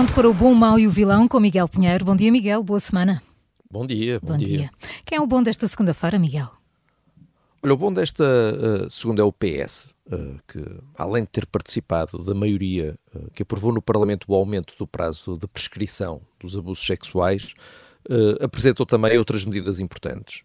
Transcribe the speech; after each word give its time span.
Pronto 0.00 0.14
para 0.14 0.30
o 0.30 0.32
bom, 0.32 0.54
mau 0.54 0.78
e 0.78 0.86
o 0.86 0.90
vilão 0.90 1.28
com 1.28 1.38
Miguel 1.38 1.68
Pinheiro. 1.68 2.06
Bom 2.06 2.16
dia, 2.16 2.32
Miguel. 2.32 2.64
Boa 2.64 2.80
semana. 2.80 3.22
Bom 3.70 3.86
dia, 3.86 4.18
bom, 4.18 4.28
bom 4.28 4.36
dia. 4.38 4.48
dia. 4.48 4.70
Quem 5.04 5.18
é 5.18 5.20
o 5.20 5.26
bom 5.26 5.42
desta 5.42 5.68
segunda-feira, 5.68 6.18
Miguel? 6.18 6.50
Olha, 7.62 7.74
o 7.74 7.76
bom 7.76 7.92
desta 7.92 8.24
uh, 8.24 8.90
segunda 8.90 9.20
é 9.20 9.24
o 9.26 9.30
PS, 9.30 9.88
uh, 10.10 10.40
que 10.48 10.64
além 10.96 11.24
de 11.24 11.28
ter 11.28 11.44
participado 11.44 12.24
da 12.24 12.34
maioria 12.34 12.98
uh, 13.14 13.30
que 13.34 13.42
aprovou 13.42 13.74
no 13.74 13.82
Parlamento 13.82 14.24
o 14.26 14.34
aumento 14.34 14.72
do 14.78 14.86
prazo 14.86 15.36
de 15.36 15.46
prescrição 15.46 16.22
dos 16.40 16.56
abusos 16.56 16.86
sexuais, 16.86 17.52
apresentou 18.40 18.86
também 18.86 19.18
outras 19.18 19.44
medidas 19.44 19.78
importantes. 19.78 20.42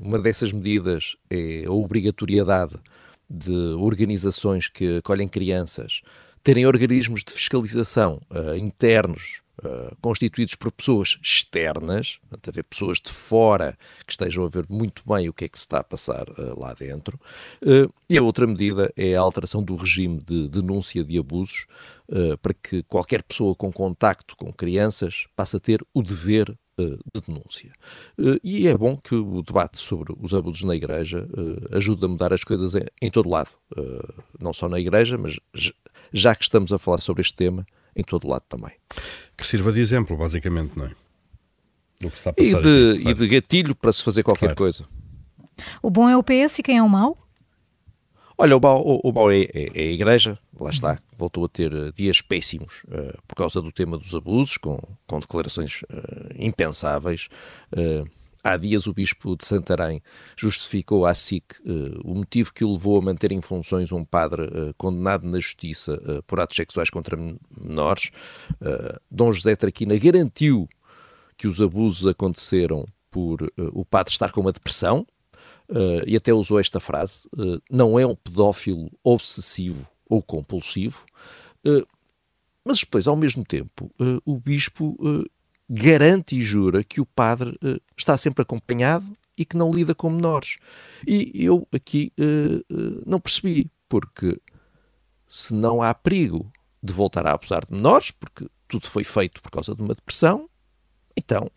uma 0.00 0.16
dessas 0.20 0.52
medidas 0.52 1.16
é 1.28 1.64
a 1.66 1.72
obrigatoriedade 1.72 2.76
de 3.28 3.52
organizações 3.76 4.68
que 4.68 4.98
acolhem 4.98 5.26
crianças 5.26 6.02
terem 6.44 6.66
organismos 6.66 7.24
de 7.24 7.32
fiscalização 7.32 8.20
uh, 8.30 8.54
internos 8.54 9.40
uh, 9.64 9.96
constituídos 10.02 10.54
por 10.54 10.70
pessoas 10.70 11.18
externas, 11.22 12.18
portanto, 12.20 12.50
haver 12.50 12.64
pessoas 12.64 13.00
de 13.00 13.10
fora 13.10 13.78
que 14.06 14.12
estejam 14.12 14.44
a 14.44 14.48
ver 14.50 14.66
muito 14.68 15.02
bem 15.06 15.26
o 15.26 15.32
que 15.32 15.46
é 15.46 15.48
que 15.48 15.58
se 15.58 15.64
está 15.64 15.78
a 15.78 15.84
passar 15.84 16.28
uh, 16.28 16.60
lá 16.60 16.74
dentro. 16.74 17.18
e 18.08 18.18
a 18.18 18.22
outra 18.22 18.46
medida 18.46 18.92
é 18.94 19.16
a 19.16 19.20
alteração 19.20 19.62
do 19.62 19.74
regime 19.74 20.20
de 20.20 20.46
denúncia 20.48 21.02
de 21.02 21.18
abusos 21.18 21.66
para 22.42 22.52
que 22.52 22.82
qualquer 22.82 23.22
pessoa 23.22 23.54
com 23.54 23.72
contacto 23.72 24.36
com 24.36 24.52
crianças 24.52 25.26
passe 25.34 25.56
a 25.56 25.60
ter 25.60 25.82
o 25.94 26.02
dever 26.02 26.54
de 26.78 27.20
denúncia. 27.26 27.72
E 28.42 28.66
é 28.66 28.76
bom 28.76 28.96
que 28.96 29.14
o 29.14 29.42
debate 29.42 29.78
sobre 29.78 30.14
os 30.20 30.34
abusos 30.34 30.64
na 30.64 30.74
Igreja 30.74 31.28
ajude 31.72 32.04
a 32.04 32.08
mudar 32.08 32.32
as 32.32 32.44
coisas 32.44 32.74
em, 32.74 32.84
em 33.00 33.10
todo 33.10 33.28
lado, 33.28 33.50
não 34.40 34.52
só 34.52 34.68
na 34.68 34.78
Igreja, 34.78 35.16
mas 35.16 35.38
já 36.12 36.34
que 36.34 36.42
estamos 36.42 36.72
a 36.72 36.78
falar 36.78 36.98
sobre 36.98 37.22
este 37.22 37.34
tema, 37.34 37.66
em 37.96 38.02
todo 38.02 38.28
lado 38.28 38.44
também. 38.48 38.72
Que 39.36 39.46
sirva 39.46 39.72
de 39.72 39.80
exemplo, 39.80 40.16
basicamente, 40.16 40.76
não 40.76 40.86
é? 40.86 40.90
Do 42.00 42.10
que 42.10 42.16
está 42.16 42.30
a 42.30 42.32
passar 42.32 42.60
e, 42.60 42.62
de, 42.62 43.00
aqui, 43.00 43.08
e 43.08 43.14
de 43.14 43.28
gatilho 43.28 43.74
para 43.74 43.92
se 43.92 44.02
fazer 44.02 44.22
qualquer 44.22 44.46
claro. 44.46 44.56
coisa. 44.56 44.84
O 45.80 45.90
bom 45.90 46.08
é 46.08 46.16
o 46.16 46.22
PS 46.22 46.58
e 46.58 46.62
quem 46.62 46.78
é 46.78 46.82
o 46.82 46.88
mau? 46.88 47.23
Olha, 48.36 48.56
o 48.56 48.60
mau, 48.60 48.82
o, 48.84 49.00
o 49.04 49.30
é, 49.30 49.42
é, 49.42 49.70
é, 49.74 49.80
a 49.88 49.92
Igreja, 49.92 50.38
lá 50.58 50.70
está, 50.70 50.98
voltou 51.16 51.44
a 51.44 51.48
ter 51.48 51.72
eh, 51.72 51.92
dias 51.94 52.20
péssimos 52.20 52.82
uh, 52.88 53.16
por 53.28 53.36
causa 53.36 53.62
do 53.62 53.70
tema 53.70 53.96
dos 53.96 54.12
abusos, 54.12 54.56
com, 54.56 54.76
com 55.06 55.20
declarações 55.20 55.82
uh, 55.82 56.34
impensáveis. 56.36 57.28
Uh, 57.72 58.08
Há 58.42 58.58
dias 58.58 58.86
o 58.86 58.92
bispo 58.92 59.34
de 59.38 59.46
Santarém 59.46 60.02
justificou 60.36 61.06
à 61.06 61.14
SIC 61.14 61.54
o 62.04 62.14
motivo 62.14 62.52
que 62.52 62.62
o 62.62 62.72
levou 62.74 62.98
a 62.98 63.00
manter 63.00 63.32
em 63.32 63.40
funções 63.40 63.90
um 63.90 64.04
padre 64.04 64.42
condenado 64.76 65.26
na 65.26 65.38
justiça 65.38 65.98
por 66.26 66.38
atos 66.38 66.54
sexuais 66.54 66.90
contra 66.90 67.16
menores. 67.58 68.10
Dom 69.10 69.32
José 69.32 69.56
Traquina 69.56 69.96
garantiu 69.96 70.68
que 71.38 71.46
os 71.48 71.58
abusos 71.58 72.06
aconteceram 72.06 72.84
por 73.10 73.50
o 73.56 73.82
padre 73.82 74.12
estar 74.12 74.30
com 74.30 74.42
uma 74.42 74.52
depressão 74.52 75.06
e 76.06 76.16
até 76.16 76.32
usou 76.32 76.60
esta 76.60 76.78
frase: 76.78 77.28
não 77.70 77.98
é 77.98 78.06
um 78.06 78.14
pedófilo 78.14 78.90
obsessivo 79.02 79.88
ou 80.08 80.22
compulsivo. 80.22 81.04
mas 82.64 82.80
depois, 82.80 83.06
ao 83.06 83.16
mesmo 83.16 83.44
tempo, 83.44 83.90
o 84.24 84.38
bispo 84.38 84.96
garante 85.68 86.36
e 86.36 86.40
jura 86.40 86.84
que 86.84 87.00
o 87.00 87.06
padre 87.06 87.50
uh, 87.62 87.80
está 87.96 88.16
sempre 88.16 88.42
acompanhado 88.42 89.10
e 89.36 89.44
que 89.44 89.56
não 89.56 89.72
lida 89.72 89.94
com 89.94 90.10
menores. 90.10 90.58
E 91.06 91.32
eu 91.34 91.66
aqui 91.72 92.12
uh, 92.18 92.74
uh, 92.74 93.02
não 93.06 93.20
percebi, 93.20 93.70
porque 93.88 94.40
se 95.28 95.52
não 95.54 95.82
há 95.82 95.92
perigo 95.94 96.50
de 96.82 96.92
voltar 96.92 97.26
a 97.26 97.32
abusar 97.32 97.64
de 97.64 97.72
menores, 97.72 98.10
porque 98.10 98.46
tudo 98.68 98.86
foi 98.86 99.04
feito 99.04 99.42
por 99.42 99.50
causa 99.50 99.74
de 99.74 99.82
uma 99.82 99.94
depressão, 99.94 100.48
então 101.16 101.50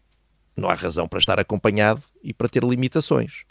não 0.56 0.70
há 0.70 0.74
razão 0.74 1.08
para 1.08 1.20
estar 1.20 1.40
acompanhado 1.40 2.02
e 2.24 2.34
para 2.34 2.50
ter 2.50 2.64
limitações. 2.64 3.44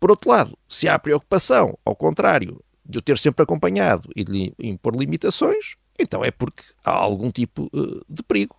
Por 0.00 0.10
outro 0.10 0.30
lado, 0.30 0.56
se 0.68 0.88
há 0.88 0.98
preocupação, 0.98 1.76
ao 1.84 1.96
contrário, 1.96 2.62
de 2.84 2.98
eu 2.98 3.02
ter 3.02 3.18
sempre 3.18 3.42
acompanhado 3.42 4.08
e 4.14 4.24
de 4.24 4.32
lhe 4.32 4.54
impor 4.58 4.94
limitações, 4.94 5.76
então 5.98 6.24
é 6.24 6.30
porque 6.30 6.62
há 6.84 6.92
algum 6.92 7.30
tipo 7.30 7.68
de 8.08 8.22
perigo 8.22 8.56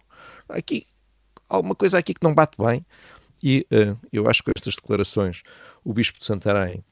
aqui, 0.49 0.85
alguma 1.47 1.75
coisa 1.75 1.97
aqui 1.97 2.13
que 2.13 2.23
não 2.23 2.33
bate 2.33 2.57
bem. 2.57 2.85
E 3.41 3.65
uh, 3.71 3.97
eu 4.11 4.29
acho 4.29 4.43
que 4.43 4.51
estas 4.55 4.75
declarações, 4.75 5.43
o 5.83 5.93
Bispo 5.93 6.19
de 6.19 6.25
Santarém 6.25 6.83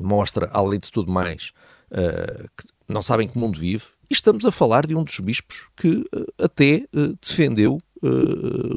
mostra, 0.00 0.48
além 0.52 0.80
de 0.80 0.90
tudo 0.90 1.10
mais, 1.12 1.52
uh, 1.90 2.48
que 2.56 2.68
não 2.88 3.02
sabem 3.02 3.28
que 3.28 3.38
mundo 3.38 3.58
vive. 3.58 3.84
E 4.10 4.14
estamos 4.14 4.44
a 4.44 4.52
falar 4.52 4.86
de 4.86 4.94
um 4.94 5.02
dos 5.02 5.18
bispos 5.20 5.66
que 5.76 5.88
uh, 5.88 6.32
até 6.42 6.84
defendeu 7.20 7.80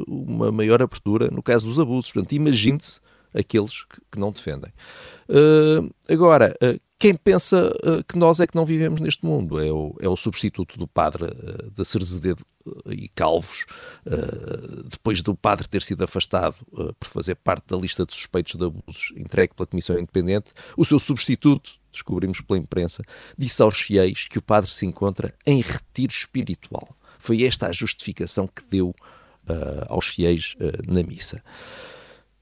uma 0.07 0.49
maior 0.49 0.81
abertura 0.81 1.29
no 1.29 1.43
caso 1.43 1.65
dos 1.65 1.77
abusos. 1.77 2.11
Portanto, 2.11 2.31
imagine-se 2.31 2.99
aqueles 3.34 3.84
que, 4.12 4.19
não 4.19 4.31
defendem. 4.31 4.72
agora, 6.09 6.56
quem 7.00 7.16
pensa 7.16 7.73
uh, 7.78 8.03
que 8.03 8.17
nós 8.17 8.41
é 8.41 8.45
que 8.45 8.56
não 8.56 8.66
vivemos 8.66 9.00
neste 9.00 9.25
mundo 9.25 9.57
é 9.57 9.72
o, 9.72 9.95
é 10.01 10.09
o 10.09 10.17
substituto 10.17 10.78
do 10.78 10.85
padre 10.85 11.23
uh, 11.23 11.72
da 11.72 11.85
Cerzededo 11.85 12.45
uh, 12.66 12.91
e 12.91 13.07
Calvos, 13.07 13.66
uh, 14.06 14.84
depois 14.84 15.22
do 15.22 15.34
padre 15.34 15.66
ter 15.66 15.81
sido 15.81 16.03
afastado 16.03 16.57
por 17.00 17.07
fazer 17.07 17.35
parte 17.35 17.68
da 17.68 17.78
lista 17.78 18.06
de 18.06 18.13
suspeitos 18.13 18.56
de 18.56 18.66
abusos 18.66 19.13
entregue 19.16 19.53
pela 19.56 19.66
Comissão 19.66 19.97
Independente, 19.97 20.51
o 20.75 20.84
seu 20.84 21.00
substituto, 21.00 21.72
descobrimos 21.89 22.41
pela 22.41 22.59
imprensa, 22.59 23.01
disse 23.38 23.62
aos 23.62 23.79
fiéis 23.79 24.28
que 24.28 24.38
o 24.38 24.41
padre 24.41 24.69
se 24.69 24.85
encontra 24.85 25.34
em 25.47 25.62
retiro 25.62 26.12
espiritual. 26.12 26.89
Foi 27.18 27.44
esta 27.44 27.68
a 27.68 27.72
justificação 27.72 28.45
que 28.45 28.63
deu 28.69 28.94
aos 29.88 30.07
fiéis 30.07 30.56
na 30.88 31.01
missa. 31.01 31.41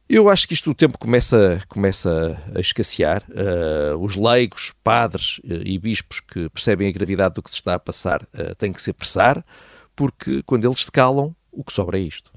Eu 0.09 0.29
acho 0.29 0.47
que 0.47 0.53
isto 0.53 0.72
o 0.72 0.75
tempo 0.75 0.97
começa, 0.97 1.62
começa 1.68 2.41
a 2.56 2.62
escassear. 2.62 3.23
Uh, 3.29 3.97
os 3.97 4.16
leigos, 4.16 4.73
padres 4.81 5.40
uh, 5.40 5.62
e 5.66 5.78
bispos 5.78 6.22
que 6.22 6.50
percebem 6.50 6.88
a 6.88 6.91
gravidade 6.91 7.35
do 7.35 7.44
que 7.44 7.50
se 7.50 7.57
está 7.57 7.73
a 7.73 7.79
passar 7.79 8.22
uh, 8.22 8.56
têm 8.57 8.72
que 8.72 8.81
se 8.81 8.91
apressar, 8.91 9.44
porque 9.96 10.41
quando 10.44 10.66
eles 10.66 10.85
se 10.85 10.91
calam, 10.91 11.35
o 11.51 11.62
que 11.62 11.73
sobra 11.73 11.97
é 12.00 12.01
isto. 12.01 12.31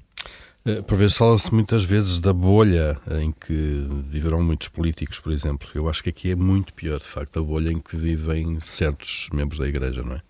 Por 0.86 0.98
vezes 0.98 1.16
fala-se 1.16 1.52
muitas 1.54 1.84
vezes 1.84 2.18
da 2.18 2.34
bolha 2.34 3.00
em 3.22 3.32
que 3.32 3.86
viverão 4.10 4.42
muitos 4.42 4.68
políticos, 4.68 5.18
por 5.18 5.32
exemplo. 5.32 5.66
Eu 5.74 5.88
acho 5.88 6.02
que 6.02 6.10
aqui 6.10 6.32
é 6.32 6.34
muito 6.34 6.74
pior, 6.74 6.98
de 6.98 7.06
facto, 7.06 7.38
a 7.38 7.42
bolha 7.42 7.70
em 7.70 7.78
que 7.78 7.96
vivem 7.96 8.58
certos 8.60 9.28
membros 9.32 9.58
da 9.58 9.66
Igreja, 9.66 10.02
não 10.02 10.16
é? 10.16 10.22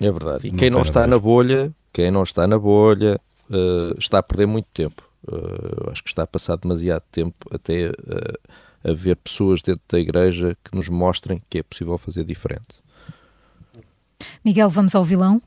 É 0.00 0.12
verdade. 0.12 0.46
E 0.46 0.50
não 0.52 0.56
quem 0.56 0.70
não 0.70 0.82
está 0.82 1.08
na 1.08 1.18
bolha, 1.18 1.72
quem 1.92 2.08
não 2.12 2.22
está 2.22 2.46
na 2.46 2.56
bolha, 2.56 3.20
está 3.98 4.18
a 4.18 4.22
perder 4.22 4.46
muito 4.46 4.68
tempo. 4.72 5.05
Uh, 5.28 5.90
acho 5.90 6.02
que 6.02 6.08
está 6.08 6.22
a 6.22 6.26
passar 6.26 6.56
demasiado 6.56 7.02
tempo 7.10 7.36
até 7.50 7.90
uh, 7.90 8.90
a 8.90 8.92
ver 8.92 9.16
pessoas 9.16 9.62
dentro 9.62 9.82
da 9.88 9.98
igreja 9.98 10.56
que 10.62 10.74
nos 10.74 10.88
mostrem 10.88 11.42
que 11.50 11.58
é 11.58 11.62
possível 11.62 11.98
fazer 11.98 12.24
diferente. 12.24 12.82
Miguel, 14.44 14.68
vamos 14.68 14.94
ao 14.94 15.04
vilão? 15.04 15.42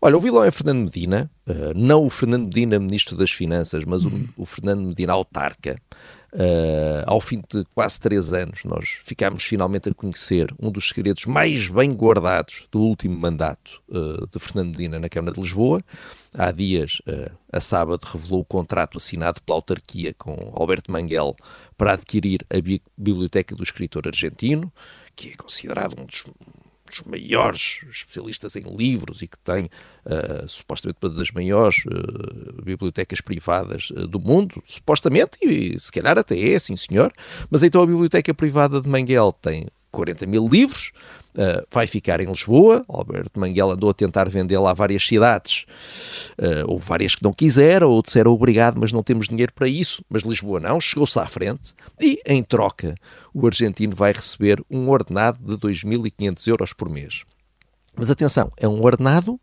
Olha, 0.00 0.18
o 0.18 0.20
vilão 0.20 0.44
é 0.44 0.50
Fernando 0.50 0.84
Medina, 0.84 1.30
uh, 1.48 1.72
não 1.74 2.04
o 2.04 2.10
Fernando 2.10 2.44
Medina, 2.44 2.78
Ministro 2.78 3.16
das 3.16 3.30
Finanças, 3.30 3.84
mas 3.84 4.04
o, 4.04 4.10
o 4.36 4.44
Fernando 4.44 4.82
Medina, 4.82 5.14
autarca. 5.14 5.80
Uh, 6.34 7.06
ao 7.06 7.20
fim 7.20 7.40
de 7.48 7.64
quase 7.76 8.00
três 8.00 8.32
anos, 8.32 8.64
nós 8.64 8.98
ficámos 9.04 9.44
finalmente 9.44 9.88
a 9.88 9.94
conhecer 9.94 10.52
um 10.58 10.68
dos 10.68 10.88
segredos 10.88 11.26
mais 11.26 11.68
bem 11.68 11.92
guardados 11.92 12.66
do 12.72 12.80
último 12.80 13.16
mandato 13.16 13.80
uh, 13.88 14.26
de 14.26 14.38
Fernando 14.40 14.76
Medina 14.76 14.98
na 14.98 15.08
Câmara 15.08 15.32
de 15.32 15.40
Lisboa. 15.40 15.80
Há 16.36 16.50
dias, 16.50 17.00
uh, 17.06 17.30
a 17.52 17.60
sábado, 17.60 18.04
revelou 18.04 18.40
o 18.40 18.44
contrato 18.44 18.98
assinado 18.98 19.40
pela 19.42 19.58
autarquia 19.58 20.12
com 20.18 20.52
Alberto 20.54 20.90
Manguel 20.90 21.36
para 21.78 21.92
adquirir 21.92 22.44
a 22.50 22.56
Biblioteca 22.98 23.54
do 23.54 23.62
Escritor 23.62 24.08
Argentino, 24.08 24.72
que 25.14 25.30
é 25.30 25.36
considerado 25.36 25.94
um 26.00 26.04
dos 26.04 26.24
dos 26.94 27.02
maiores 27.06 27.80
especialistas 27.90 28.56
em 28.56 28.62
livros 28.76 29.22
e 29.22 29.28
que 29.28 29.38
tem 29.38 29.64
uh, 29.64 30.48
supostamente 30.48 30.98
uma 31.02 31.10
das 31.10 31.30
maiores 31.30 31.84
uh, 31.86 32.62
bibliotecas 32.62 33.20
privadas 33.20 33.90
uh, 33.90 34.06
do 34.06 34.20
mundo, 34.20 34.62
supostamente, 34.66 35.38
e 35.42 35.78
se 35.78 35.90
calhar 35.90 36.18
até 36.18 36.38
é, 36.38 36.58
sim 36.58 36.76
senhor, 36.76 37.12
mas 37.50 37.62
então 37.62 37.82
a 37.82 37.86
biblioteca 37.86 38.32
privada 38.32 38.80
de 38.80 38.88
Manguel 38.88 39.32
tem 39.32 39.66
40 39.94 40.26
mil 40.26 40.46
livros, 40.46 40.92
Uh, 41.36 41.66
vai 41.68 41.88
ficar 41.88 42.20
em 42.20 42.26
Lisboa. 42.26 42.84
Alberto 42.88 43.40
Manguel 43.40 43.72
andou 43.72 43.90
a 43.90 43.92
tentar 43.92 44.28
vendê-la 44.28 44.70
a 44.70 44.72
várias 44.72 45.04
cidades, 45.04 45.66
uh, 46.38 46.70
ou 46.70 46.78
várias 46.78 47.16
que 47.16 47.24
não 47.24 47.32
quiseram, 47.32 47.90
ou 47.90 48.00
disseram 48.00 48.30
obrigado, 48.30 48.78
mas 48.78 48.92
não 48.92 49.02
temos 49.02 49.26
dinheiro 49.26 49.52
para 49.52 49.66
isso. 49.66 50.04
Mas 50.08 50.22
Lisboa 50.22 50.60
não, 50.60 50.80
chegou-se 50.80 51.18
à 51.18 51.26
frente 51.26 51.74
e, 52.00 52.20
em 52.24 52.40
troca, 52.40 52.94
o 53.34 53.44
argentino 53.48 53.96
vai 53.96 54.12
receber 54.12 54.64
um 54.70 54.88
ordenado 54.88 55.40
de 55.40 55.56
2.500 55.56 56.46
euros 56.46 56.72
por 56.72 56.88
mês. 56.88 57.24
Mas 57.96 58.12
atenção, 58.12 58.48
é 58.56 58.68
um 58.68 58.80
ordenado 58.84 59.40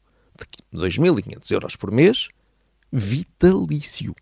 de 0.72 0.80
2.500 0.80 1.52
euros 1.52 1.76
por 1.76 1.92
mês 1.92 2.30
vitalício. 2.92 4.16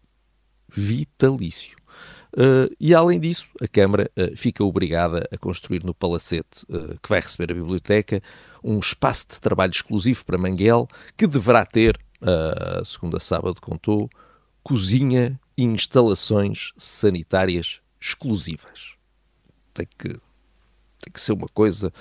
Vitalício. 0.67 1.78
Uh, 2.33 2.73
e 2.79 2.93
além 2.93 3.19
disso, 3.19 3.47
a 3.59 3.67
Câmara 3.67 4.09
uh, 4.15 4.37
fica 4.37 4.63
obrigada 4.63 5.27
a 5.31 5.37
construir 5.37 5.83
no 5.83 5.95
palacete 5.95 6.63
uh, 6.69 6.99
que 7.01 7.09
vai 7.09 7.19
receber 7.19 7.51
a 7.51 7.55
biblioteca 7.55 8.21
um 8.63 8.77
espaço 8.77 9.27
de 9.29 9.41
trabalho 9.41 9.71
exclusivo 9.71 10.23
para 10.25 10.37
Manguel, 10.37 10.87
que 11.17 11.25
deverá 11.25 11.65
ter, 11.65 11.99
uh, 12.21 12.85
segundo 12.85 13.17
a 13.17 13.19
sábado 13.19 13.59
contou, 13.59 14.09
cozinha 14.61 15.39
e 15.57 15.63
instalações 15.63 16.71
sanitárias 16.77 17.81
exclusivas. 17.99 18.95
Tem 19.73 19.87
que, 19.97 20.09
tem 20.09 21.13
que 21.13 21.21
ser 21.21 21.33
uma 21.33 21.47
coisa 21.47 21.91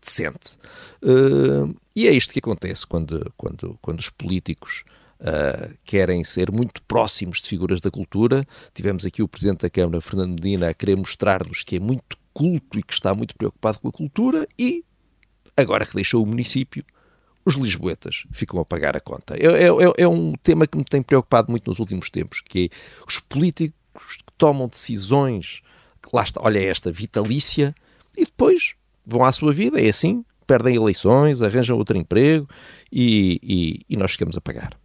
decente. 0.00 0.58
e 1.94 2.06
é 2.06 2.10
isto 2.10 2.32
que 2.32 2.40
acontece 2.40 2.86
quando, 2.86 3.32
quando, 3.36 3.78
quando 3.80 4.00
os 4.00 4.10
políticos 4.10 4.84
uh, 5.20 5.74
querem 5.84 6.24
ser 6.24 6.50
muito 6.50 6.82
próximos 6.82 7.40
de 7.40 7.48
figuras 7.48 7.80
da 7.80 7.90
cultura. 7.90 8.46
Tivemos 8.74 9.04
aqui 9.04 9.22
o 9.22 9.28
Presidente 9.28 9.62
da 9.62 9.70
Câmara, 9.70 10.00
Fernando 10.00 10.30
Medina, 10.30 10.68
a 10.68 10.74
querer 10.74 10.96
mostrar-nos 10.96 11.62
que 11.62 11.76
é 11.76 11.80
muito 11.80 12.16
culto 12.32 12.78
e 12.78 12.82
que 12.82 12.92
está 12.92 13.14
muito 13.14 13.34
preocupado 13.36 13.80
com 13.80 13.88
a 13.88 13.92
cultura 13.92 14.46
e, 14.58 14.84
agora 15.56 15.84
que 15.84 15.94
deixou 15.94 16.22
o 16.22 16.26
município, 16.26 16.84
os 17.44 17.54
lisboetas 17.54 18.24
ficam 18.30 18.60
a 18.60 18.64
pagar 18.64 18.96
a 18.96 19.00
conta. 19.00 19.34
É, 19.36 19.46
é, 19.46 19.66
é, 19.66 19.92
é 19.98 20.08
um 20.08 20.32
tema 20.42 20.66
que 20.66 20.76
me 20.76 20.84
tem 20.84 21.02
preocupado 21.02 21.50
muito 21.50 21.68
nos 21.68 21.78
últimos 21.78 22.10
tempos, 22.10 22.40
que 22.40 22.66
é 22.66 22.76
os 23.06 23.18
políticos 23.18 24.18
que 24.18 24.32
tomam 24.36 24.68
decisões, 24.68 25.62
lá 26.12 26.22
está, 26.22 26.40
olha 26.44 26.58
esta, 26.58 26.92
vitalícia, 26.92 27.74
e 28.16 28.24
depois 28.24 28.74
vão 29.04 29.24
à 29.24 29.32
sua 29.32 29.52
vida, 29.52 29.80
é 29.80 29.88
assim, 29.88 30.24
perdem 30.46 30.76
eleições, 30.76 31.42
arranjam 31.42 31.76
outro 31.76 31.96
emprego 31.96 32.48
e, 32.92 33.40
e, 33.42 33.94
e 33.94 33.96
nós 33.96 34.12
ficamos 34.12 34.36
a 34.36 34.40
pagar. 34.40 34.78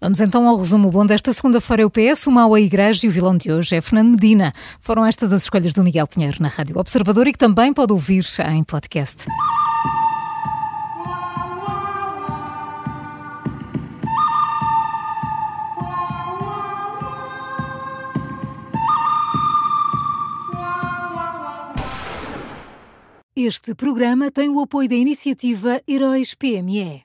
Vamos 0.00 0.20
então 0.20 0.46
ao 0.46 0.56
resumo 0.56 0.90
bom 0.90 1.04
desta 1.06 1.32
segunda-feira. 1.32 1.86
O 1.86 1.90
PS, 1.90 2.26
o 2.26 2.30
mau 2.30 2.54
a 2.54 2.60
Igreja 2.60 3.06
e 3.06 3.08
o 3.08 3.12
vilão 3.12 3.36
de 3.36 3.50
hoje 3.50 3.76
é 3.76 3.80
Fernando 3.80 4.10
Medina. 4.10 4.52
Foram 4.80 5.04
estas 5.04 5.32
as 5.32 5.42
escolhas 5.42 5.72
do 5.72 5.82
Miguel 5.82 6.06
Pinheiro 6.06 6.36
na 6.40 6.48
Rádio 6.48 6.78
Observador 6.78 7.26
e 7.26 7.32
que 7.32 7.38
também 7.38 7.72
pode 7.72 7.92
ouvir 7.92 8.24
em 8.52 8.62
podcast. 8.64 9.26
Este 23.38 23.74
programa 23.74 24.30
tem 24.30 24.48
o 24.48 24.58
apoio 24.60 24.88
da 24.88 24.94
iniciativa 24.94 25.78
Heróis 25.86 26.32
PME. 26.32 27.04